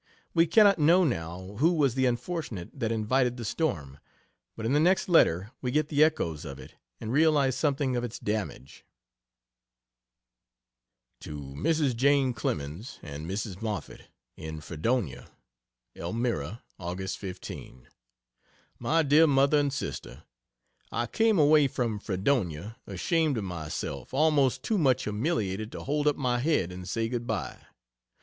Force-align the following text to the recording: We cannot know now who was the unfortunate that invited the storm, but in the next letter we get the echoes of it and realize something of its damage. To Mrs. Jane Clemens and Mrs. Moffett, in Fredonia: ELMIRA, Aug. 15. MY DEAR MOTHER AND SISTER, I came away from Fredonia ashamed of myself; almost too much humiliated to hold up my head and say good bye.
We 0.33 0.47
cannot 0.47 0.79
know 0.79 1.03
now 1.03 1.57
who 1.57 1.73
was 1.73 1.93
the 1.93 2.07
unfortunate 2.07 2.71
that 2.73 2.91
invited 2.91 3.37
the 3.37 3.45
storm, 3.45 3.99
but 4.55 4.65
in 4.65 4.73
the 4.73 4.79
next 4.79 5.07
letter 5.07 5.51
we 5.61 5.69
get 5.69 5.89
the 5.89 6.03
echoes 6.03 6.43
of 6.43 6.57
it 6.57 6.73
and 6.99 7.13
realize 7.13 7.55
something 7.55 7.95
of 7.95 8.03
its 8.03 8.17
damage. 8.17 8.83
To 11.19 11.39
Mrs. 11.55 11.95
Jane 11.95 12.33
Clemens 12.33 12.97
and 13.03 13.29
Mrs. 13.29 13.61
Moffett, 13.61 14.07
in 14.35 14.59
Fredonia: 14.59 15.29
ELMIRA, 15.95 16.63
Aug. 16.79 17.15
15. 17.15 17.87
MY 18.79 19.03
DEAR 19.03 19.27
MOTHER 19.27 19.57
AND 19.59 19.71
SISTER, 19.71 20.23
I 20.91 21.05
came 21.05 21.37
away 21.37 21.67
from 21.67 21.99
Fredonia 21.99 22.75
ashamed 22.87 23.37
of 23.37 23.43
myself; 23.43 24.15
almost 24.15 24.63
too 24.63 24.79
much 24.79 25.03
humiliated 25.03 25.71
to 25.73 25.83
hold 25.83 26.07
up 26.07 26.15
my 26.17 26.39
head 26.39 26.71
and 26.71 26.89
say 26.89 27.07
good 27.07 27.27
bye. 27.27 27.67